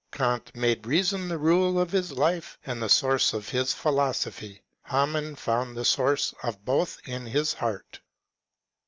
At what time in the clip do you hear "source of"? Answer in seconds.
2.89-3.49, 5.85-6.65